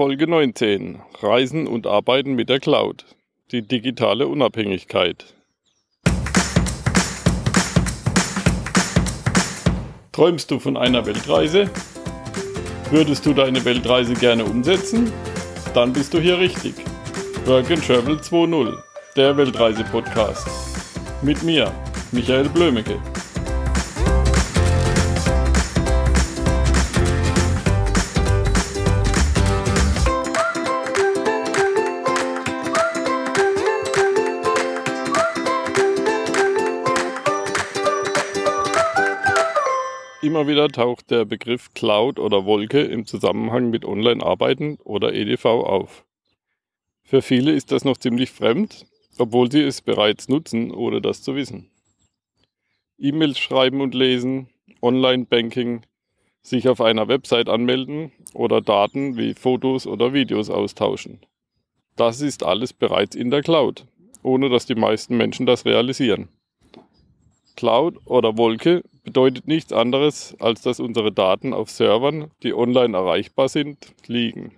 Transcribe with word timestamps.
Folge 0.00 0.26
19. 0.26 0.98
Reisen 1.20 1.66
und 1.66 1.86
Arbeiten 1.86 2.32
mit 2.32 2.48
der 2.48 2.58
Cloud. 2.58 3.04
Die 3.52 3.60
digitale 3.60 4.28
Unabhängigkeit. 4.28 5.34
Träumst 10.10 10.50
du 10.50 10.58
von 10.58 10.78
einer 10.78 11.04
Weltreise? 11.04 11.68
Würdest 12.90 13.26
du 13.26 13.34
deine 13.34 13.62
Weltreise 13.62 14.14
gerne 14.14 14.46
umsetzen? 14.46 15.12
Dann 15.74 15.92
bist 15.92 16.14
du 16.14 16.18
hier 16.18 16.38
richtig. 16.38 16.76
Work 17.44 17.70
and 17.70 17.86
Travel 17.86 18.16
2.0, 18.16 18.78
der 19.16 19.36
Weltreise-Podcast. 19.36 20.48
Mit 21.20 21.42
mir, 21.42 21.70
Michael 22.10 22.48
Blömecke. 22.48 22.98
Immer 40.30 40.46
wieder 40.46 40.68
taucht 40.68 41.10
der 41.10 41.24
Begriff 41.24 41.74
Cloud 41.74 42.20
oder 42.20 42.44
Wolke 42.44 42.82
im 42.82 43.04
Zusammenhang 43.04 43.68
mit 43.68 43.84
Online-Arbeiten 43.84 44.76
oder 44.84 45.12
EDV 45.12 45.44
auf. 45.44 46.04
Für 47.02 47.20
viele 47.20 47.50
ist 47.50 47.72
das 47.72 47.84
noch 47.84 47.96
ziemlich 47.96 48.30
fremd, 48.30 48.86
obwohl 49.18 49.50
sie 49.50 49.60
es 49.60 49.82
bereits 49.82 50.28
nutzen, 50.28 50.70
ohne 50.70 51.00
das 51.00 51.24
zu 51.24 51.34
wissen. 51.34 51.72
E-Mails 52.96 53.40
schreiben 53.40 53.80
und 53.80 53.92
lesen, 53.92 54.46
Online-Banking, 54.80 55.82
sich 56.42 56.68
auf 56.68 56.80
einer 56.80 57.08
Website 57.08 57.48
anmelden 57.48 58.12
oder 58.32 58.60
Daten 58.60 59.16
wie 59.16 59.34
Fotos 59.34 59.84
oder 59.88 60.12
Videos 60.12 60.48
austauschen. 60.48 61.26
Das 61.96 62.20
ist 62.20 62.44
alles 62.44 62.72
bereits 62.72 63.16
in 63.16 63.32
der 63.32 63.42
Cloud, 63.42 63.84
ohne 64.22 64.48
dass 64.48 64.64
die 64.64 64.76
meisten 64.76 65.16
Menschen 65.16 65.44
das 65.44 65.64
realisieren. 65.64 66.28
Cloud 67.56 67.98
oder 68.04 68.38
Wolke 68.38 68.84
bedeutet 69.02 69.48
nichts 69.48 69.72
anderes, 69.72 70.36
als 70.40 70.62
dass 70.62 70.80
unsere 70.80 71.12
Daten 71.12 71.52
auf 71.52 71.70
Servern, 71.70 72.30
die 72.42 72.54
online 72.54 72.96
erreichbar 72.96 73.48
sind, 73.48 73.94
liegen. 74.06 74.52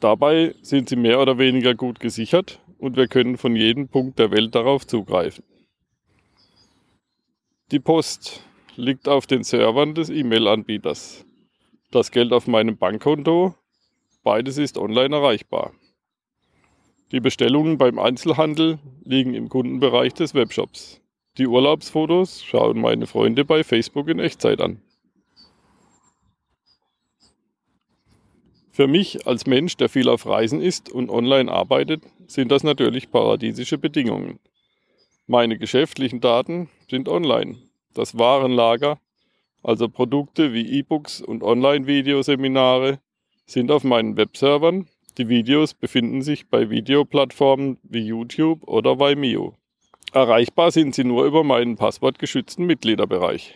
Dabei 0.00 0.54
sind 0.62 0.88
sie 0.88 0.96
mehr 0.96 1.20
oder 1.20 1.38
weniger 1.38 1.74
gut 1.74 2.00
gesichert 2.00 2.60
und 2.78 2.96
wir 2.96 3.08
können 3.08 3.38
von 3.38 3.56
jedem 3.56 3.88
Punkt 3.88 4.18
der 4.18 4.30
Welt 4.30 4.54
darauf 4.54 4.86
zugreifen. 4.86 5.44
Die 7.70 7.80
Post 7.80 8.42
liegt 8.76 9.08
auf 9.08 9.26
den 9.26 9.42
Servern 9.42 9.94
des 9.94 10.10
E-Mail-Anbieters. 10.10 11.24
Das 11.90 12.10
Geld 12.10 12.32
auf 12.32 12.46
meinem 12.46 12.76
Bankkonto, 12.76 13.54
beides 14.22 14.58
ist 14.58 14.76
online 14.76 15.16
erreichbar. 15.16 15.72
Die 17.12 17.20
Bestellungen 17.20 17.78
beim 17.78 17.98
Einzelhandel 17.98 18.78
liegen 19.04 19.34
im 19.34 19.48
Kundenbereich 19.48 20.12
des 20.12 20.34
Webshops. 20.34 21.00
Die 21.38 21.46
Urlaubsfotos 21.46 22.42
schauen 22.42 22.80
meine 22.80 23.06
Freunde 23.06 23.44
bei 23.44 23.62
Facebook 23.64 24.08
in 24.08 24.18
Echtzeit 24.18 24.60
an. 24.60 24.80
Für 28.70 28.86
mich 28.86 29.26
als 29.26 29.46
Mensch, 29.46 29.76
der 29.76 29.88
viel 29.88 30.08
auf 30.08 30.26
Reisen 30.26 30.60
ist 30.60 30.90
und 30.90 31.10
online 31.10 31.50
arbeitet, 31.50 32.02
sind 32.26 32.50
das 32.52 32.62
natürlich 32.62 33.10
paradiesische 33.10 33.78
Bedingungen. 33.78 34.38
Meine 35.26 35.58
geschäftlichen 35.58 36.20
Daten 36.20 36.68
sind 36.88 37.08
online. 37.08 37.56
Das 37.94 38.18
Warenlager, 38.18 38.98
also 39.62 39.88
Produkte 39.88 40.52
wie 40.52 40.78
E-Books 40.78 41.22
und 41.22 41.42
Online-Videoseminare, 41.42 42.98
sind 43.46 43.70
auf 43.70 43.82
meinen 43.82 44.16
Webservern 44.16 44.88
die 45.18 45.30
Videos 45.30 45.72
befinden 45.72 46.20
sich 46.20 46.50
bei 46.50 46.68
Videoplattformen 46.68 47.78
wie 47.82 48.00
YouTube 48.00 48.64
oder 48.64 48.98
Vimeo. 48.98 49.56
Erreichbar 50.12 50.70
sind 50.70 50.94
sie 50.94 51.04
nur 51.04 51.24
über 51.24 51.44
meinen 51.44 51.76
passwortgeschützten 51.76 52.64
Mitgliederbereich. 52.64 53.54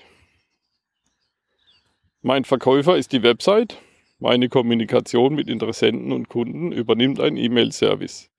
Mein 2.23 2.45
Verkäufer 2.45 2.97
ist 2.97 3.13
die 3.13 3.23
Website. 3.23 3.79
Meine 4.19 4.51
Kommunikation 4.51 5.35
mit 5.35 5.49
Interessenten 5.49 6.13
und 6.13 6.29
Kunden 6.29 6.73
übernimmt 6.73 7.19
ein 7.21 7.39
E-Mail-Service, 7.39 8.31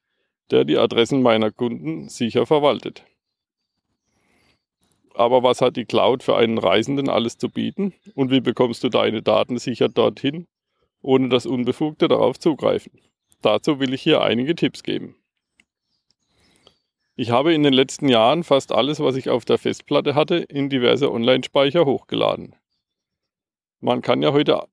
der 0.51 0.65
die 0.65 0.77
Adressen 0.77 1.23
meiner 1.23 1.51
Kunden 1.51 2.07
sicher 2.07 2.45
verwaltet. 2.45 3.03
Aber 5.15 5.41
was 5.41 5.61
hat 5.61 5.75
die 5.75 5.85
Cloud 5.85 6.21
für 6.21 6.35
einen 6.35 6.59
Reisenden 6.59 7.09
alles 7.09 7.37
zu 7.37 7.49
bieten 7.49 7.93
und 8.13 8.29
wie 8.29 8.41
bekommst 8.41 8.83
du 8.83 8.89
deine 8.89 9.23
Daten 9.23 9.57
sicher 9.57 9.89
dorthin, 9.89 10.47
ohne 11.01 11.29
dass 11.29 11.45
Unbefugte 11.45 12.07
darauf 12.07 12.39
zugreifen? 12.39 12.91
Dazu 13.41 13.79
will 13.79 13.93
ich 13.93 14.03
hier 14.03 14.21
einige 14.21 14.55
Tipps 14.55 14.83
geben. 14.83 15.15
Ich 17.21 17.29
habe 17.29 17.53
in 17.53 17.61
den 17.61 17.73
letzten 17.73 18.09
Jahren 18.09 18.43
fast 18.43 18.71
alles, 18.71 18.99
was 18.99 19.15
ich 19.15 19.29
auf 19.29 19.45
der 19.45 19.59
Festplatte 19.59 20.15
hatte, 20.15 20.37
in 20.37 20.71
diverse 20.71 21.11
Online-Speicher 21.11 21.85
hochgeladen. 21.85 22.55
Man 23.79 24.01
kann 24.01 24.23
ja 24.23 24.33
heute 24.33 24.63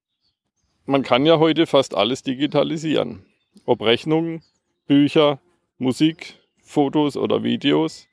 man 0.87 1.03
kann 1.03 1.27
ja 1.27 1.39
heute 1.39 1.67
fast 1.67 1.95
alles 1.95 2.23
digitalisieren. 2.23 3.27
Ob 3.67 3.83
Rechnungen, 3.83 4.43
Bücher, 4.87 5.43
Musik, 5.77 6.39
Fotos 6.63 7.19
oder 7.19 7.43
Videos. 7.45 8.07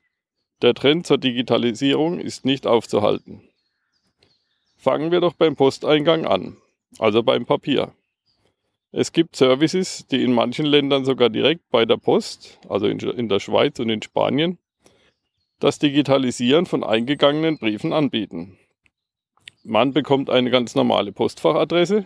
Der 0.62 0.74
Trend 0.74 1.08
zur 1.08 1.18
Digitalisierung 1.18 2.20
ist 2.20 2.44
nicht 2.44 2.68
aufzuhalten. 2.68 3.42
Fangen 4.76 5.12
wir 5.12 5.22
doch 5.22 5.36
beim 5.36 5.56
Posteingang 5.56 6.26
an, 6.26 6.58
also 7.00 7.24
beim 7.24 7.46
Papier. 7.46 7.94
Es 8.98 9.12
gibt 9.12 9.36
Services, 9.36 10.08
die 10.08 10.24
in 10.24 10.32
manchen 10.32 10.66
Ländern 10.66 11.04
sogar 11.04 11.30
direkt 11.30 11.70
bei 11.70 11.84
der 11.84 11.98
Post, 11.98 12.62
also 12.70 12.88
in, 12.88 13.28
der 13.28 13.42
Schweiz 13.42 13.78
und 13.80 13.90
in 13.90 14.02
Spanien, 14.02 14.58
das 15.60 15.80
Digitalisieren 15.80 16.66
von 16.66 16.82
eingegangenen 16.82 17.58
Briefen 17.58 17.92
anbieten. 17.92 18.58
Man 19.66 19.92
bekommt 19.92 20.30
eine 20.30 20.50
ganz 20.50 20.76
normale 20.76 21.12
Postfachadresse 21.12 22.06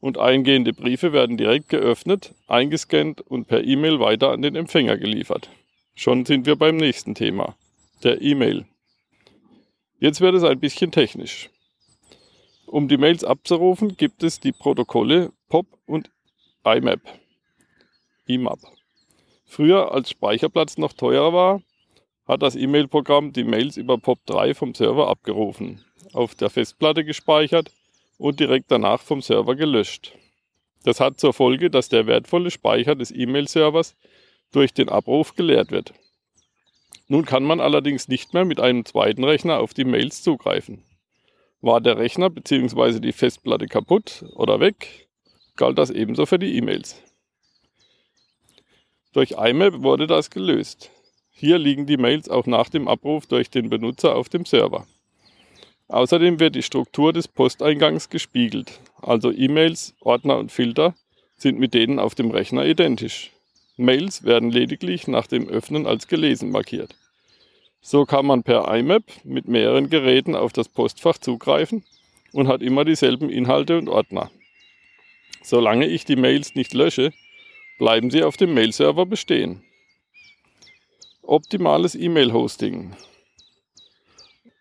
und 0.00 0.16
eingehende 0.16 0.72
Briefe 0.72 1.12
werden 1.12 1.36
direkt 1.36 1.68
geöffnet, 1.68 2.32
eingescannt 2.46 3.20
und 3.20 3.46
per 3.46 3.62
E-Mail 3.62 4.00
weiter 4.00 4.30
an 4.30 4.40
den 4.40 4.56
Empfänger 4.56 4.96
geliefert. 4.96 5.50
Schon 5.94 6.24
sind 6.24 6.46
wir 6.46 6.56
beim 6.56 6.78
nächsten 6.78 7.14
Thema, 7.14 7.54
der 8.02 8.22
E-Mail. 8.22 8.64
Jetzt 9.98 10.22
wird 10.22 10.36
es 10.36 10.42
ein 10.42 10.58
bisschen 10.58 10.90
technisch. 10.90 11.50
Um 12.64 12.88
die 12.88 12.96
Mails 12.96 13.24
abzurufen, 13.24 13.98
gibt 13.98 14.22
es 14.22 14.40
die 14.40 14.52
Protokolle 14.52 15.30
POP 15.50 15.66
und 15.84 16.13
IMAP. 16.66 17.00
IMAP. 18.26 18.58
Früher, 19.44 19.92
als 19.92 20.08
Speicherplatz 20.08 20.78
noch 20.78 20.94
teurer 20.94 21.34
war, 21.34 21.62
hat 22.26 22.40
das 22.40 22.56
E-Mail-Programm 22.56 23.34
die 23.34 23.44
Mails 23.44 23.76
über 23.76 23.96
POP3 23.96 24.54
vom 24.54 24.74
Server 24.74 25.08
abgerufen, 25.08 25.84
auf 26.14 26.34
der 26.34 26.48
Festplatte 26.48 27.04
gespeichert 27.04 27.70
und 28.16 28.40
direkt 28.40 28.70
danach 28.70 29.02
vom 29.02 29.20
Server 29.20 29.54
gelöscht. 29.56 30.12
Das 30.84 31.00
hat 31.00 31.20
zur 31.20 31.34
Folge, 31.34 31.68
dass 31.68 31.90
der 31.90 32.06
wertvolle 32.06 32.50
Speicher 32.50 32.94
des 32.94 33.10
E-Mail-Servers 33.10 33.94
durch 34.50 34.72
den 34.72 34.88
Abruf 34.88 35.34
geleert 35.36 35.70
wird. 35.70 35.92
Nun 37.08 37.26
kann 37.26 37.44
man 37.44 37.60
allerdings 37.60 38.08
nicht 38.08 38.32
mehr 38.32 38.46
mit 38.46 38.58
einem 38.58 38.86
zweiten 38.86 39.24
Rechner 39.24 39.60
auf 39.60 39.74
die 39.74 39.84
Mails 39.84 40.22
zugreifen. 40.22 40.82
War 41.60 41.82
der 41.82 41.98
Rechner 41.98 42.30
bzw. 42.30 43.00
die 43.00 43.12
Festplatte 43.12 43.66
kaputt 43.66 44.24
oder 44.34 44.60
weg, 44.60 45.04
galt 45.56 45.78
das 45.78 45.90
ebenso 45.90 46.26
für 46.26 46.38
die 46.38 46.56
E-Mails. 46.56 47.00
Durch 49.12 49.32
IMAP 49.32 49.82
wurde 49.82 50.06
das 50.06 50.30
gelöst. 50.30 50.90
Hier 51.30 51.58
liegen 51.58 51.86
die 51.86 51.96
Mails 51.96 52.28
auch 52.28 52.46
nach 52.46 52.68
dem 52.68 52.88
Abruf 52.88 53.26
durch 53.26 53.50
den 53.50 53.70
Benutzer 53.70 54.14
auf 54.16 54.28
dem 54.28 54.44
Server. 54.44 54.86
Außerdem 55.88 56.40
wird 56.40 56.54
die 56.54 56.62
Struktur 56.62 57.12
des 57.12 57.28
Posteingangs 57.28 58.08
gespiegelt, 58.08 58.80
also 59.02 59.30
E-Mails, 59.30 59.94
Ordner 60.00 60.38
und 60.38 60.50
Filter 60.50 60.94
sind 61.36 61.58
mit 61.58 61.74
denen 61.74 61.98
auf 61.98 62.14
dem 62.14 62.30
Rechner 62.30 62.64
identisch. 62.64 63.30
Mails 63.76 64.24
werden 64.24 64.50
lediglich 64.50 65.08
nach 65.08 65.26
dem 65.26 65.48
Öffnen 65.48 65.86
als 65.86 66.08
gelesen 66.08 66.50
markiert. 66.50 66.94
So 67.80 68.06
kann 68.06 68.24
man 68.24 68.42
per 68.42 68.72
IMAP 68.74 69.04
mit 69.24 69.46
mehreren 69.46 69.90
Geräten 69.90 70.34
auf 70.34 70.52
das 70.52 70.68
Postfach 70.68 71.18
zugreifen 71.18 71.84
und 72.32 72.48
hat 72.48 72.62
immer 72.62 72.84
dieselben 72.84 73.28
Inhalte 73.28 73.76
und 73.76 73.88
Ordner. 73.88 74.30
Solange 75.44 75.86
ich 75.86 76.06
die 76.06 76.16
Mails 76.16 76.54
nicht 76.54 76.72
lösche, 76.72 77.12
bleiben 77.78 78.10
sie 78.10 78.22
auf 78.22 78.38
dem 78.38 78.54
Mail-Server 78.54 79.04
bestehen. 79.04 79.62
Optimales 81.20 81.94
E-Mail-Hosting. 81.94 82.96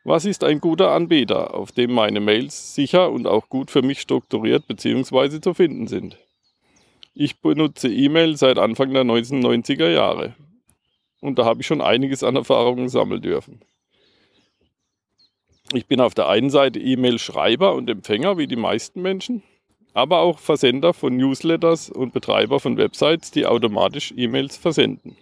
Was 0.03 0.25
ist 0.25 0.43
ein 0.43 0.59
guter 0.59 0.91
Anbieter, 0.91 1.53
auf 1.53 1.71
dem 1.71 1.93
meine 1.93 2.19
Mails 2.19 2.75
sicher 2.75 3.09
und 3.11 3.27
auch 3.27 3.47
gut 3.47 3.71
für 3.71 3.81
mich 3.81 4.01
strukturiert 4.01 4.67
bzw. 4.67 5.39
zu 5.39 5.53
finden 5.53 5.87
sind? 5.87 6.17
Ich 7.13 7.39
benutze 7.39 7.87
E-Mail 7.87 8.35
seit 8.35 8.59
Anfang 8.59 8.93
der 8.93 9.05
1990er 9.05 9.89
Jahre 9.89 10.35
und 11.21 11.39
da 11.39 11.45
habe 11.45 11.61
ich 11.61 11.67
schon 11.67 11.79
einiges 11.79 12.23
an 12.23 12.35
Erfahrungen 12.35 12.89
sammeln 12.89 13.21
dürfen. 13.21 13.61
Ich 15.71 15.87
bin 15.87 16.01
auf 16.01 16.13
der 16.13 16.27
einen 16.27 16.49
Seite 16.49 16.81
E-Mail-Schreiber 16.81 17.73
und 17.73 17.89
Empfänger 17.89 18.37
wie 18.37 18.47
die 18.47 18.57
meisten 18.57 19.01
Menschen 19.01 19.43
aber 19.93 20.19
auch 20.19 20.39
Versender 20.39 20.93
von 20.93 21.15
Newsletters 21.15 21.89
und 21.89 22.13
Betreiber 22.13 22.59
von 22.59 22.77
Websites, 22.77 23.31
die 23.31 23.45
automatisch 23.45 24.13
E-Mails 24.15 24.57
versenden. 24.57 25.15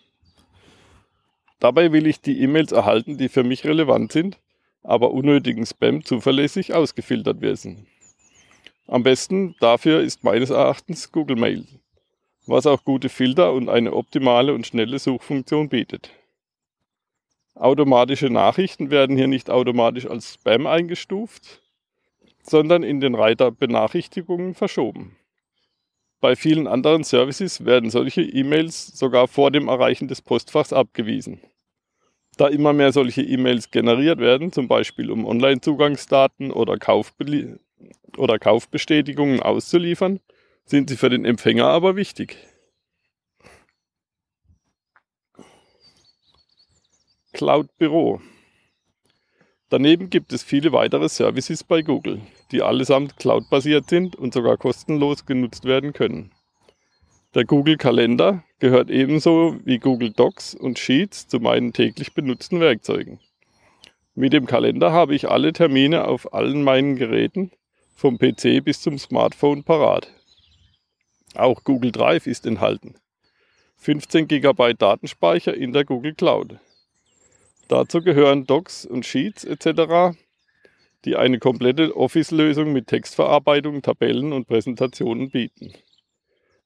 Dabei 1.59 1.91
will 1.91 2.07
ich 2.07 2.21
die 2.21 2.41
E-Mails 2.41 2.71
erhalten, 2.71 3.17
die 3.17 3.29
für 3.29 3.43
mich 3.43 3.65
relevant 3.65 4.11
sind, 4.11 4.39
aber 4.83 5.11
unnötigen 5.11 5.65
Spam 5.65 6.03
zuverlässig 6.03 6.73
ausgefiltert 6.73 7.41
werden. 7.41 7.85
Am 8.87 9.03
besten 9.03 9.55
dafür 9.59 10.01
ist 10.01 10.23
meines 10.23 10.49
Erachtens 10.49 11.11
Google 11.11 11.37
Mail, 11.37 11.65
was 12.47 12.65
auch 12.65 12.83
gute 12.83 13.09
Filter 13.09 13.53
und 13.53 13.69
eine 13.69 13.93
optimale 13.93 14.53
und 14.53 14.65
schnelle 14.65 14.97
Suchfunktion 14.97 15.69
bietet. 15.69 16.09
Automatische 17.53 18.29
Nachrichten 18.29 18.89
werden 18.89 19.15
hier 19.15 19.27
nicht 19.27 19.49
automatisch 19.49 20.07
als 20.07 20.33
Spam 20.33 20.65
eingestuft, 20.65 21.61
sondern 22.43 22.83
in 22.83 22.99
den 22.99 23.15
Reiter 23.15 23.51
Benachrichtigungen 23.51 24.53
verschoben. 24.53 25.17
Bei 26.19 26.35
vielen 26.35 26.67
anderen 26.67 27.03
Services 27.03 27.65
werden 27.65 27.89
solche 27.89 28.21
E-Mails 28.21 28.87
sogar 28.87 29.27
vor 29.27 29.49
dem 29.49 29.67
Erreichen 29.67 30.07
des 30.07 30.21
Postfachs 30.21 30.71
abgewiesen. 30.71 31.41
Da 32.37 32.47
immer 32.47 32.73
mehr 32.73 32.91
solche 32.91 33.23
E-Mails 33.23 33.71
generiert 33.71 34.19
werden, 34.19 34.51
zum 34.51 34.67
Beispiel 34.67 35.11
um 35.11 35.25
Online-Zugangsdaten 35.25 36.51
oder, 36.51 36.77
Kaufbe 36.77 37.59
oder 38.17 38.39
Kaufbestätigungen 38.39 39.41
auszuliefern, 39.41 40.19
sind 40.65 40.89
sie 40.89 40.97
für 40.97 41.09
den 41.09 41.25
Empfänger 41.25 41.65
aber 41.65 41.95
wichtig. 41.95 42.37
Cloud 47.33 47.75
Büro. 47.77 48.21
Daneben 49.71 50.09
gibt 50.09 50.33
es 50.33 50.43
viele 50.43 50.73
weitere 50.73 51.07
Services 51.07 51.63
bei 51.63 51.81
Google, 51.81 52.19
die 52.51 52.61
allesamt 52.61 53.15
cloud-basiert 53.15 53.89
sind 53.89 54.17
und 54.17 54.33
sogar 54.33 54.57
kostenlos 54.57 55.25
genutzt 55.25 55.63
werden 55.63 55.93
können. 55.93 56.31
Der 57.35 57.45
Google 57.45 57.77
Kalender 57.77 58.43
gehört 58.59 58.89
ebenso 58.89 59.55
wie 59.63 59.79
Google 59.79 60.11
Docs 60.11 60.55
und 60.55 60.77
Sheets 60.77 61.29
zu 61.29 61.39
meinen 61.39 61.71
täglich 61.71 62.13
benutzten 62.13 62.59
Werkzeugen. 62.59 63.21
Mit 64.13 64.33
dem 64.33 64.45
Kalender 64.45 64.91
habe 64.91 65.15
ich 65.15 65.29
alle 65.29 65.53
Termine 65.53 66.05
auf 66.05 66.33
allen 66.33 66.63
meinen 66.63 66.97
Geräten, 66.97 67.51
vom 67.95 68.17
PC 68.17 68.61
bis 68.61 68.81
zum 68.81 68.97
Smartphone 68.97 69.63
parat. 69.63 70.11
Auch 71.33 71.63
Google 71.63 71.93
Drive 71.93 72.27
ist 72.27 72.45
enthalten. 72.45 72.95
15 73.77 74.27
GB 74.27 74.73
Datenspeicher 74.73 75.53
in 75.53 75.71
der 75.71 75.85
Google 75.85 76.13
Cloud. 76.13 76.59
Dazu 77.71 78.01
gehören 78.01 78.45
Docs 78.45 78.85
und 78.85 79.05
Sheets 79.05 79.45
etc., 79.45 80.13
die 81.05 81.15
eine 81.15 81.39
komplette 81.39 81.95
Office-Lösung 81.95 82.73
mit 82.73 82.87
Textverarbeitung, 82.87 83.81
Tabellen 83.81 84.33
und 84.33 84.45
Präsentationen 84.45 85.29
bieten. 85.29 85.71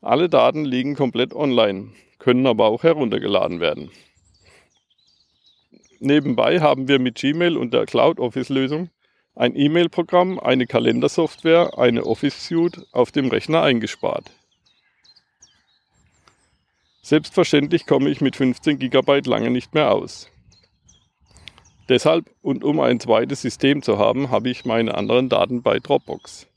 Alle 0.02 0.30
Daten 0.30 0.66
liegen 0.66 0.96
komplett 0.96 1.32
online, 1.32 1.92
können 2.18 2.48
aber 2.48 2.66
auch 2.66 2.82
heruntergeladen 2.82 3.60
werden. 3.60 3.92
Nebenbei 6.00 6.60
haben 6.60 6.88
wir 6.88 6.98
mit 6.98 7.18
Gmail 7.20 7.56
und 7.56 7.72
der 7.72 7.86
Cloud 7.86 8.20
Office 8.20 8.50
Lösung 8.50 8.90
ein 9.36 9.56
E-Mail-Programm, 9.56 10.40
eine 10.40 10.66
Kalendersoftware, 10.66 11.78
eine 11.78 12.04
Office 12.04 12.48
Suite 12.48 12.84
auf 12.94 13.12
dem 13.12 13.28
Rechner 13.28 13.62
eingespart. 13.62 14.32
Selbstverständlich 17.04 17.86
komme 17.86 18.10
ich 18.10 18.22
mit 18.22 18.36
15 18.36 18.80
GB 18.80 19.22
lange 19.28 19.52
nicht 19.52 19.76
mehr 19.76 19.92
aus. 19.92 20.32
Deshalb 21.88 22.32
und 22.42 22.64
um 22.64 22.80
ein 22.80 23.00
zweites 23.00 23.42
System 23.42 23.84
zu 23.84 24.00
haben, 24.00 24.32
habe 24.32 24.50
ich 24.50 24.66
meine 24.66 24.96
anderen 24.96 25.30
Daten 25.30 25.62
bei 25.62 25.80
Dropbox. 25.80 26.48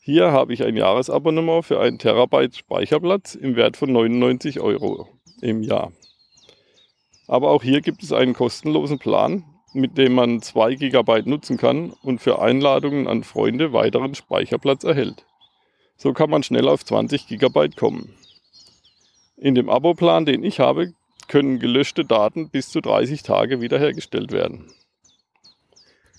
Hier 0.00 0.30
habe 0.30 0.52
ich 0.52 0.62
ein 0.62 0.76
Jahresabonnement 0.76 1.64
für 1.64 1.80
einen 1.80 1.98
Terabyte 1.98 2.56
Speicherplatz 2.56 3.34
im 3.34 3.56
Wert 3.56 3.76
von 3.76 3.90
99 3.92 4.60
Euro 4.60 5.08
im 5.40 5.62
Jahr. 5.62 5.90
Aber 7.26 7.50
auch 7.50 7.62
hier 7.62 7.80
gibt 7.80 8.02
es 8.02 8.12
einen 8.12 8.34
kostenlosen 8.34 8.98
Plan, 8.98 9.44
mit 9.72 9.98
dem 9.98 10.12
man 10.12 10.42
2 10.42 10.74
GB 10.74 11.22
nutzen 11.24 11.56
kann 11.56 11.90
und 12.02 12.20
für 12.20 12.40
Einladungen 12.40 13.08
an 13.08 13.24
Freunde 13.24 13.72
weiteren 13.72 14.14
Speicherplatz 14.14 14.84
erhält. 14.84 15.24
So 15.96 16.12
kann 16.12 16.30
man 16.30 16.42
schnell 16.42 16.68
auf 16.68 16.84
20 16.84 17.26
GB 17.26 17.70
kommen. 17.70 18.14
In 19.36 19.54
dem 19.54 19.68
Abo-Plan, 19.68 20.24
den 20.24 20.44
ich 20.44 20.60
habe, 20.60 20.92
können 21.28 21.58
gelöschte 21.58 22.04
Daten 22.04 22.50
bis 22.50 22.68
zu 22.68 22.80
30 22.80 23.22
Tage 23.22 23.60
wiederhergestellt 23.60 24.32
werden. 24.32 24.66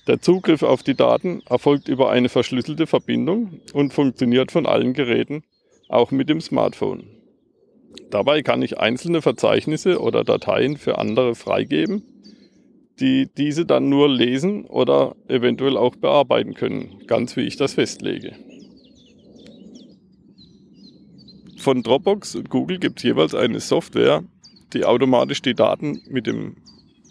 Der 0.07 0.21
Zugriff 0.21 0.63
auf 0.63 0.83
die 0.83 0.95
Daten 0.95 1.41
erfolgt 1.49 1.89
über 1.89 2.09
eine 2.09 2.29
verschlüsselte 2.29 2.87
Verbindung 2.87 3.59
und 3.73 3.93
funktioniert 3.93 4.51
von 4.51 4.65
allen 4.65 4.93
Geräten, 4.93 5.43
auch 5.89 6.11
mit 6.11 6.29
dem 6.29 6.39
Smartphone. 6.39 7.07
Dabei 8.09 8.41
kann 8.41 8.61
ich 8.61 8.79
einzelne 8.79 9.21
Verzeichnisse 9.21 9.99
oder 9.99 10.23
Dateien 10.23 10.77
für 10.77 10.97
andere 10.97 11.35
freigeben, 11.35 12.03
die 12.99 13.27
diese 13.37 13.65
dann 13.65 13.89
nur 13.89 14.09
lesen 14.09 14.65
oder 14.65 15.15
eventuell 15.27 15.75
auch 15.75 15.95
bearbeiten 15.95 16.53
können, 16.53 17.01
ganz 17.05 17.35
wie 17.35 17.41
ich 17.41 17.57
das 17.57 17.73
festlege. 17.73 18.33
Von 21.57 21.83
Dropbox 21.83 22.35
und 22.35 22.49
Google 22.49 22.79
gibt 22.79 22.99
es 22.99 23.03
jeweils 23.03 23.35
eine 23.35 23.59
Software, 23.59 24.23
die 24.77 24.85
automatisch 24.85 25.41
die 25.41 25.55
Daten 25.55 26.01
mit 26.07 26.27
dem 26.27 26.57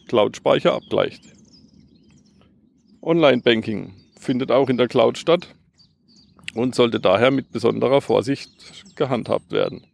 Cloud-Speicher 0.07 0.73
abgleicht. 0.73 1.23
Online-Banking 3.03 3.93
findet 4.19 4.53
auch 4.53 4.69
in 4.69 4.77
der 4.77 4.87
Cloud 4.87 5.19
statt 5.19 5.49
und 6.55 6.77
sollte 6.77 7.01
daher 7.01 7.33
mit 7.33 7.51
besonderer 7.51 8.01
Vorsicht 8.01 8.95
gehandhabt 8.95 9.51
werden. 9.51 9.85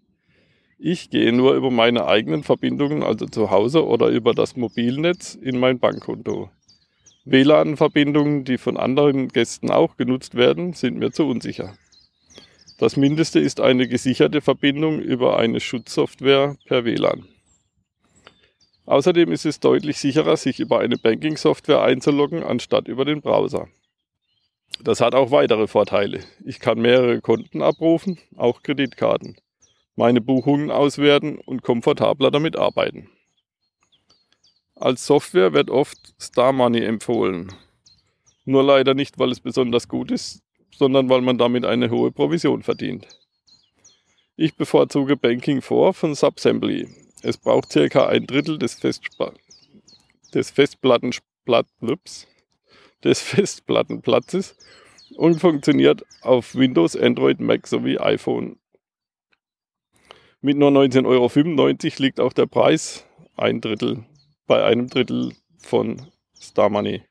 Ich 0.79 1.09
gehe 1.09 1.33
nur 1.33 1.55
über 1.55 1.71
meine 1.71 2.07
eigenen 2.07 2.43
Verbindungen, 2.43 3.03
also 3.03 3.25
zu 3.27 3.51
Hause 3.51 3.87
oder 3.87 4.09
über 4.09 4.35
das 4.35 4.57
Mobilnetz, 4.57 5.35
in 5.35 5.59
mein 5.59 5.79
Bankkonto. 5.79 6.51
WLAN-Verbindungen, 7.25 8.45
die 8.45 8.59
von 8.59 8.77
anderen 8.77 9.29
Gästen 9.29 9.71
auch 9.71 9.97
genutzt 9.97 10.35
werden, 10.35 10.75
sind 10.75 10.99
mir 10.99 11.13
zu 11.13 11.25
unsicher. 11.25 11.75
Das 12.79 12.97
Mindeste 12.97 13.39
ist 13.39 13.61
eine 13.61 13.87
gesicherte 13.89 14.41
Verbindung 14.41 15.01
über 15.01 15.39
eine 15.39 15.61
Schutzsoftware 15.61 16.57
per 16.67 16.85
WLAN. 16.85 17.32
Außerdem 18.87 19.31
ist 19.31 19.47
es 19.47 19.61
deutlich 19.61 19.99
sicherer, 19.99 20.37
sich 20.37 20.59
über 20.59 20.81
eine 20.81 20.97
Banking-Software 20.97 21.83
einzuloggen, 21.83 22.43
anstatt 22.43 22.89
über 22.89 23.05
den 23.05 23.21
Browser. 23.21 23.69
Das 24.83 25.01
hat 25.01 25.15
auch 25.15 25.31
weitere 25.31 25.69
Vorteile. 25.69 26.21
Ich 26.45 26.59
kann 26.59 26.81
mehrere 26.81 27.21
Konten 27.21 27.63
abrufen, 27.63 28.19
auch 28.37 28.63
Kreditkarten, 28.63 29.37
meine 29.95 30.21
Buchungen 30.21 30.71
auswerten 30.71 31.39
und 31.39 31.63
komfortabler 31.63 32.31
damit 32.31 32.57
arbeiten. 32.57 33.09
Als 34.75 35.07
Software 35.07 35.53
wird 35.53 35.71
oft 35.71 36.15
Star 36.21 36.53
Money 36.53 36.81
empfohlen. 36.81 37.53
Nur 38.45 38.65
leider 38.65 38.95
nicht, 38.95 39.21
weil 39.21 39.31
es 39.31 39.39
besonders 39.39 39.87
gut 39.87 40.11
ist, 40.11 40.43
sondern 40.77 41.09
weil 41.09 41.21
man 41.21 41.39
damit 41.39 41.65
eine 41.65 41.91
hohe 41.91 42.11
Provision 42.11 42.65
verdient. 42.65 43.07
Ich 44.35 44.57
bevorzuge 44.57 45.17
Banking 45.17 45.63
4 45.63 45.93
von 45.93 46.17
Subsembly, 46.17 46.89
es 47.23 47.39
braucht 47.39 47.73
circa 47.73 48.07
ein 48.07 48.27
Drittel 48.27 48.59
des, 48.59 48.75
Festspla 48.75 49.33
des, 50.35 50.51
Festplattenplatz 50.51 52.27
des 53.05 53.21
Festplattenplatzes 53.21 54.57
und 55.17 55.41
funktioniert 55.41 56.05
auf 56.23 56.55
Windows, 56.55 56.97
Android, 56.97 57.41
Mac 57.41 57.67
sowie 57.67 57.99
iPhone. 57.99 58.59
Mit 60.41 60.57
nur 60.57 60.71
19,95 60.71 61.07
Euro 61.07 62.03
liegt 62.03 62.21
auch 62.21 62.33
der 62.33 62.47
Preis 62.47 63.05
ein 63.37 63.61
Drittel 63.61 64.05
bei 64.47 64.65
einem 64.65 64.89
Drittel 64.89 65.33
von 65.59 66.11
Star 66.39 66.69
Money. 66.69 67.03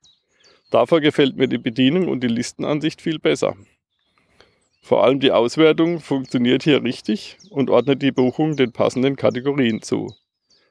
Dafür 0.69 1.01
gefällt 1.01 1.37
mir 1.37 1.47
die 1.47 1.57
Bedienung 1.57 2.07
und 2.07 2.21
die 2.21 2.27
Listenansicht 2.27 3.01
viel 3.01 3.19
besser. 3.19 3.55
Vor 4.81 5.03
allem 5.03 5.19
die 5.19 5.31
Auswertung 5.31 5.99
funktioniert 5.99 6.63
hier 6.63 6.83
richtig 6.83 7.37
und 7.49 7.69
ordnet 7.69 8.01
die 8.01 8.11
Buchung 8.11 8.55
den 8.55 8.71
passenden 8.71 9.15
Kategorien 9.15 9.81
zu. 9.81 10.07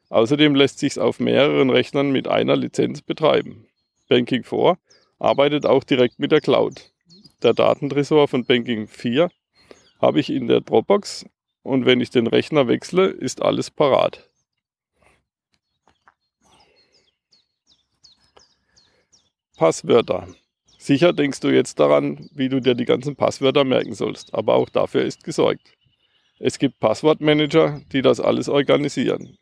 Außerdem 0.08 0.56
lässt 0.56 0.80
sich 0.80 0.98
auf 0.98 1.20
mehreren 1.20 1.70
Rechnern 1.70 2.10
mit 2.10 2.26
einer 2.26 2.56
Lizenz 2.56 3.00
betreiben. 3.00 3.66
Banking 4.08 4.42
4 4.42 4.76
arbeitet 5.20 5.64
auch 5.64 5.84
direkt 5.84 6.18
mit 6.18 6.32
der 6.32 6.40
Cloud. 6.40 6.90
Der 7.42 7.54
Datentresor 7.54 8.26
von 8.26 8.44
Banking 8.44 8.88
4 8.88 9.30
habe 10.00 10.18
ich 10.18 10.30
in 10.30 10.48
der 10.48 10.60
Dropbox 10.60 11.26
und 11.62 11.86
wenn 11.86 12.00
ich 12.00 12.10
den 12.10 12.26
Rechner 12.26 12.66
wechsle, 12.66 13.06
ist 13.06 13.40
alles 13.42 13.70
parat. 13.70 14.28
Passwörter. 19.56 20.26
Sicher 20.82 21.12
denkst 21.12 21.40
du 21.40 21.48
jetzt 21.48 21.78
daran, 21.78 22.30
wie 22.32 22.48
du 22.48 22.58
dir 22.58 22.74
die 22.74 22.86
ganzen 22.86 23.14
Passwörter 23.14 23.64
merken 23.64 23.92
sollst, 23.92 24.32
aber 24.32 24.54
auch 24.54 24.70
dafür 24.70 25.04
ist 25.04 25.24
gesorgt. 25.24 25.74
Es 26.38 26.58
gibt 26.58 26.80
Passwortmanager, 26.80 27.82
die 27.92 28.00
das 28.00 28.18
alles 28.18 28.48
organisieren. 28.48 29.36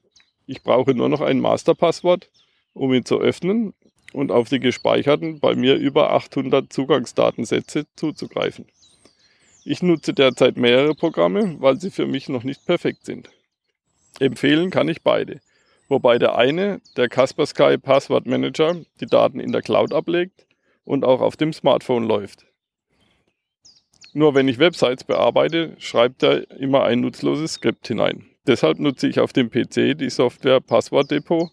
Ich 0.49 0.65
brauche 0.65 0.95
nur 0.95 1.09
noch 1.09 1.21
ein 1.21 1.39
Masterpasswort, 1.39 2.29
um 2.73 2.93
ihn 2.93 3.05
zu 3.05 3.21
öffnen 3.21 3.73
und 4.13 4.33
auf 4.33 4.49
die 4.49 4.59
gespeicherten, 4.59 5.39
bei 5.39 5.55
mir 5.55 5.77
über 5.77 6.13
800 6.13 6.73
Zugangsdatensätze 6.73 7.87
zuzugreifen. 7.95 8.67
Ich 9.65 9.81
nutze 9.81 10.15
derzeit 10.15 10.57
mehrere 10.57 10.97
Programme, 10.97 11.55
weil 11.61 11.81
sie 11.81 11.93
für 11.93 12.07
mich 12.07 12.29
noch 12.29 12.43
nicht 12.43 12.67
perfekt 12.67 13.07
sind. 13.07 13.31
Empfehlen 14.19 14.71
kann 14.71 14.89
ich 14.89 15.03
beide, 15.03 15.41
wobei 15.87 16.19
der 16.19 16.37
eine, 16.37 16.81
der 16.97 17.09
Kaspersky 17.09 17.79
Passwort 17.79 18.27
Manager, 18.27 18.75
die 19.01 19.07
Daten 19.07 19.39
in 19.39 19.53
der 19.53 19.63
Cloud 19.63 19.93
ablegt 19.95 20.48
und 20.89 21.05
auch 21.05 21.21
auf 21.21 21.37
dem 21.37 21.53
Smartphone 21.53 22.05
läuft. 22.05 22.47
Nur 24.15 24.35
wenn 24.35 24.49
ich 24.49 24.59
Websites 24.59 25.05
bearbeite, 25.05 25.77
schreibt 25.79 26.23
er 26.23 26.51
immer 26.53 26.85
ein 26.85 27.01
nutzloses 27.01 27.55
Skript 27.55 27.87
hinein. 27.87 28.25
Deshalb 28.47 28.79
nutze 28.79 29.07
ich 29.07 29.21
auf 29.21 29.35
dem 29.35 29.51
PC 29.51 29.99
die 29.99 30.09
Software 30.09 30.63
Passwort 30.63 31.11
Depot. 31.11 31.51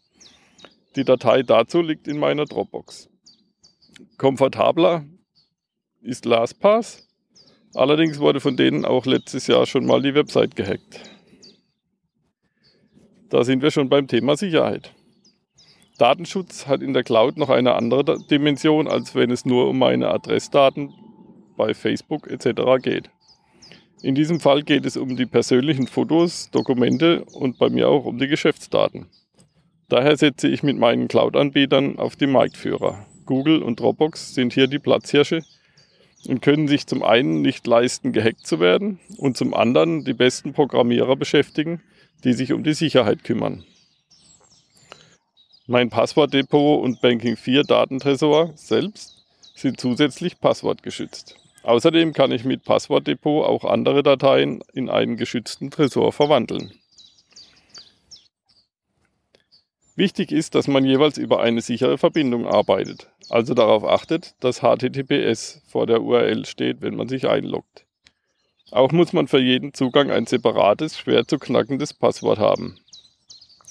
Die 0.95 1.03
Datei 1.03 1.43
dazu 1.43 1.81
liegt 1.81 2.07
in 2.07 2.17
meiner 2.17 2.45
Dropbox. 2.45 3.09
Komfortabler 4.17 5.03
ist 6.01 6.23
LastPass. 6.23 7.05
Allerdings 7.73 8.19
wurde 8.19 8.39
von 8.39 8.55
denen 8.55 8.85
auch 8.85 9.05
letztes 9.05 9.47
Jahr 9.47 9.65
schon 9.65 9.85
mal 9.85 10.01
die 10.01 10.15
Website 10.15 10.55
gehackt. 10.55 11.01
Da 13.29 13.43
sind 13.43 13.61
wir 13.61 13.71
schon 13.71 13.89
beim 13.89 14.07
Thema 14.07 14.37
Sicherheit. 14.37 14.93
Datenschutz 15.97 16.67
hat 16.67 16.81
in 16.81 16.93
der 16.93 17.03
Cloud 17.03 17.37
noch 17.37 17.49
eine 17.49 17.75
andere 17.75 18.19
Dimension, 18.29 18.87
als 18.87 19.15
wenn 19.15 19.31
es 19.31 19.45
nur 19.45 19.69
um 19.69 19.79
meine 19.79 20.09
Adressdaten 20.09 20.93
bei 21.55 21.73
Facebook 21.73 22.29
etc. 22.29 22.81
geht. 22.81 23.09
In 24.01 24.13
diesem 24.13 24.39
Fall 24.39 24.63
geht 24.63 24.85
es 24.85 24.97
um 24.97 25.15
die 25.15 25.25
persönlichen 25.25 25.87
Fotos, 25.87 26.51
Dokumente 26.51 27.23
und 27.33 27.57
bei 27.57 27.69
mir 27.69 27.87
auch 27.89 28.05
um 28.05 28.17
die 28.17 28.27
Geschäftsdaten. 28.27 29.07
Daher 29.87 30.17
setze 30.17 30.47
ich 30.47 30.63
mit 30.63 30.77
meinen 30.77 31.07
Cloud-Anbietern 31.07 31.97
auf 31.97 32.15
die 32.15 32.27
Marktführer. 32.27 33.05
Google 33.25 33.63
und 33.63 33.79
Dropbox 33.79 34.33
sind 34.33 34.53
hier 34.53 34.67
die 34.67 34.79
Platzhirsche 34.79 35.43
und 36.27 36.41
können 36.41 36.67
sich 36.67 36.87
zum 36.87 37.03
einen 37.03 37.41
nicht 37.41 37.65
leisten, 37.67 38.11
gehackt 38.11 38.45
zu 38.45 38.59
werden 38.59 38.99
und 39.17 39.37
zum 39.37 39.53
anderen 39.53 40.03
die 40.03 40.13
besten 40.13 40.53
Programmierer 40.53 41.15
beschäftigen, 41.15 41.81
die 42.23 42.33
sich 42.33 42.51
um 42.51 42.63
die 42.63 42.73
Sicherheit 42.73 43.23
kümmern. 43.23 43.63
Mein 45.67 45.89
Passwortdepot 45.89 46.83
und 46.83 47.01
Banking 47.01 47.35
4 47.35 47.63
Datentresor 47.63 48.51
selbst 48.55 49.25
sind 49.55 49.79
zusätzlich 49.79 50.39
passwortgeschützt. 50.39 51.37
Außerdem 51.63 52.13
kann 52.13 52.31
ich 52.31 52.45
mit 52.45 52.63
Passwortdepot 52.63 53.43
auch 53.43 53.65
andere 53.65 54.03
Dateien 54.03 54.61
in 54.73 54.91
einen 54.91 55.17
geschützten 55.17 55.71
Tresor 55.71 56.13
verwandeln. 56.13 56.71
Wichtig 59.95 60.31
ist, 60.31 60.53
dass 60.53 60.67
man 60.67 60.85
jeweils 60.85 61.17
über 61.17 61.41
eine 61.41 61.61
sichere 61.61 61.97
Verbindung 61.97 62.45
arbeitet, 62.45 63.09
also 63.29 63.55
darauf 63.55 63.83
achtet, 63.85 64.35
dass 64.41 64.59
HTTPS 64.59 65.63
vor 65.67 65.87
der 65.87 66.03
URL 66.03 66.45
steht, 66.45 66.83
wenn 66.83 66.95
man 66.95 67.09
sich 67.09 67.27
einloggt. 67.27 67.87
Auch 68.69 68.91
muss 68.91 69.13
man 69.13 69.27
für 69.27 69.39
jeden 69.39 69.73
Zugang 69.73 70.11
ein 70.11 70.27
separates, 70.27 70.95
schwer 70.95 71.25
zu 71.25 71.39
knackendes 71.39 71.95
Passwort 71.95 72.37
haben. 72.37 72.77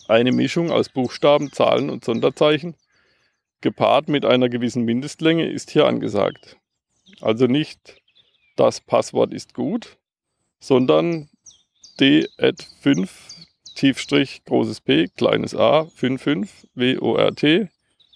Eine 0.07 0.33
Mischung 0.33 0.71
aus 0.71 0.91
Buchstaben, 0.91 1.51
Zahlen 1.53 1.89
und 1.89 2.05
Sonderzeichen, 2.05 2.75
gepaart 3.61 4.09
mit 4.09 4.25
einer 4.25 4.49
gewissen 4.49 4.85
Mindestlänge, 4.85 5.51
ist 5.51 5.71
hier 5.71 5.87
angesagt. 5.87 6.57
Also 7.21 7.47
nicht 7.47 8.03
das 8.57 8.81
Passwort 8.81 9.33
ist 9.33 9.55
gut, 9.55 9.97
sondern 10.61 11.29
d@5 12.01 13.09
Tiefstrich 13.75 14.45
großes 14.45 14.83
P 14.83 15.09
kleines 15.09 15.55
a 15.55 15.87
55 15.87 16.69
WORT 16.75 17.71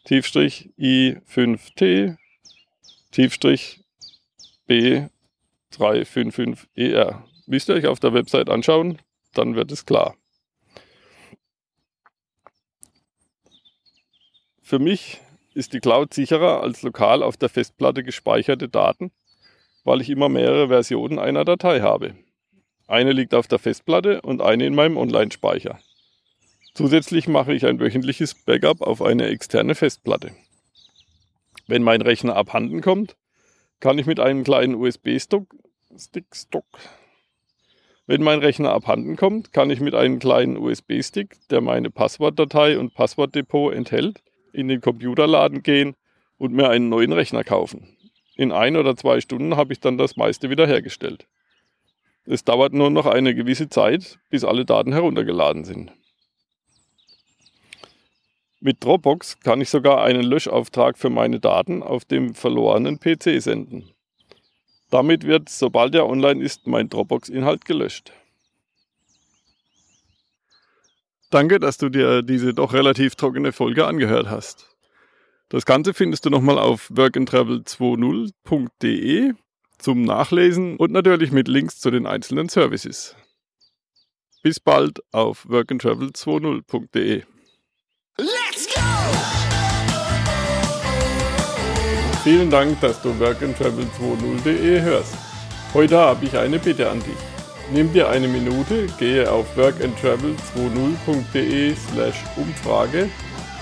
Tiefstrich 0.04 0.70
i5t 0.78 2.16
Tiefstrich 3.10 3.80
b355er. 4.68 7.22
Müsst 7.46 7.68
ihr 7.68 7.74
euch 7.74 7.86
auf 7.86 8.00
der 8.00 8.14
Website 8.14 8.50
anschauen, 8.50 8.98
dann 9.34 9.54
wird 9.54 9.70
es 9.72 9.86
klar. 9.86 10.16
Für 14.68 14.78
mich 14.78 15.22
ist 15.54 15.72
die 15.72 15.80
Cloud 15.80 16.12
sicherer 16.12 16.62
als 16.62 16.82
lokal 16.82 17.22
auf 17.22 17.38
der 17.38 17.48
Festplatte 17.48 18.04
gespeicherte 18.04 18.68
Daten, 18.68 19.12
weil 19.82 20.02
ich 20.02 20.10
immer 20.10 20.28
mehrere 20.28 20.68
Versionen 20.68 21.18
einer 21.18 21.46
Datei 21.46 21.80
habe. 21.80 22.16
Eine 22.86 23.12
liegt 23.12 23.32
auf 23.32 23.48
der 23.48 23.58
Festplatte 23.58 24.20
und 24.20 24.42
eine 24.42 24.66
in 24.66 24.74
meinem 24.74 24.98
Online-Speicher. 24.98 25.78
Zusätzlich 26.74 27.28
mache 27.28 27.54
ich 27.54 27.64
ein 27.64 27.80
wöchentliches 27.80 28.34
Backup 28.44 28.82
auf 28.82 29.00
eine 29.00 29.28
externe 29.28 29.74
Festplatte. 29.74 30.32
Wenn 31.66 31.82
mein 31.82 32.02
Rechner 32.02 32.36
abhanden 32.36 32.82
kommt, 32.82 33.16
kann 33.80 33.98
ich 33.98 34.04
mit 34.04 34.20
einem 34.20 34.44
kleinen 34.44 34.74
USB-Stick. 34.74 35.46
Wenn 38.06 38.22
mein 38.22 38.40
Rechner 38.40 38.74
abhanden 38.74 39.16
kommt, 39.16 39.54
kann 39.54 39.70
ich 39.70 39.80
mit 39.80 39.94
einem 39.94 40.18
kleinen 40.18 40.58
USB-Stick, 40.58 41.38
der 41.48 41.62
meine 41.62 41.88
Passwortdatei 41.90 42.78
und 42.78 42.92
Passwortdepot 42.92 43.72
enthält, 43.72 44.20
in 44.52 44.68
den 44.68 44.80
Computerladen 44.80 45.62
gehen 45.62 45.94
und 46.38 46.52
mir 46.52 46.68
einen 46.68 46.88
neuen 46.88 47.12
Rechner 47.12 47.44
kaufen. 47.44 47.96
In 48.36 48.52
ein 48.52 48.76
oder 48.76 48.96
zwei 48.96 49.20
Stunden 49.20 49.56
habe 49.56 49.72
ich 49.72 49.80
dann 49.80 49.98
das 49.98 50.16
meiste 50.16 50.50
wiederhergestellt. 50.50 51.26
Es 52.24 52.44
dauert 52.44 52.72
nur 52.72 52.90
noch 52.90 53.06
eine 53.06 53.34
gewisse 53.34 53.68
Zeit, 53.68 54.18
bis 54.30 54.44
alle 54.44 54.64
Daten 54.64 54.92
heruntergeladen 54.92 55.64
sind. 55.64 55.92
Mit 58.60 58.84
Dropbox 58.84 59.40
kann 59.40 59.60
ich 59.60 59.70
sogar 59.70 60.02
einen 60.02 60.24
Löschauftrag 60.24 60.98
für 60.98 61.10
meine 61.10 61.40
Daten 61.40 61.82
auf 61.82 62.04
dem 62.04 62.34
verlorenen 62.34 62.98
PC 62.98 63.40
senden. 63.40 63.90
Damit 64.90 65.24
wird, 65.24 65.48
sobald 65.48 65.94
er 65.94 66.08
online 66.08 66.42
ist, 66.42 66.66
mein 66.66 66.88
Dropbox-Inhalt 66.88 67.64
gelöscht. 67.64 68.12
Danke, 71.30 71.60
dass 71.60 71.76
du 71.76 71.90
dir 71.90 72.22
diese 72.22 72.54
doch 72.54 72.72
relativ 72.72 73.14
trockene 73.14 73.52
Folge 73.52 73.86
angehört 73.86 74.30
hast. 74.30 74.74
Das 75.50 75.66
Ganze 75.66 75.94
findest 75.94 76.24
du 76.24 76.30
nochmal 76.30 76.58
auf 76.58 76.90
workandtravel20.de 76.90 79.34
zum 79.78 80.02
Nachlesen 80.02 80.76
und 80.76 80.92
natürlich 80.92 81.32
mit 81.32 81.48
Links 81.48 81.80
zu 81.80 81.90
den 81.90 82.06
einzelnen 82.06 82.48
Services. 82.48 83.16
Bis 84.42 84.60
bald 84.60 85.00
auf 85.12 85.46
workandtravel20.de. 85.46 87.24
Let's 88.18 88.74
go! 88.74 88.80
Vielen 92.24 92.50
Dank, 92.50 92.80
dass 92.80 93.00
du 93.02 93.10
workandtravel20.de 93.10 94.80
hörst. 94.80 95.14
Heute 95.72 95.98
habe 95.98 96.24
ich 96.24 96.36
eine 96.36 96.58
Bitte 96.58 96.90
an 96.90 96.98
dich. 97.00 97.37
Nimm 97.70 97.92
dir 97.92 98.08
eine 98.08 98.28
Minute, 98.28 98.86
gehe 98.98 99.30
auf 99.30 99.44
workandtravel20.de 99.56 101.74
slash 101.74 102.16
Umfrage, 102.36 103.10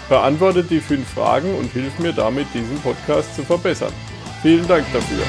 beantworte 0.09 0.63
die 0.63 0.79
fünf 0.81 1.09
Fragen 1.09 1.53
und 1.57 1.73
hilf 1.73 1.99
mir 1.99 2.13
damit, 2.13 2.47
diesen 2.55 2.79
Podcast 2.81 3.35
zu 3.35 3.43
verbessern. 3.43 3.93
Vielen 4.43 4.69
Dank 4.69 4.85
dafür. 4.93 5.25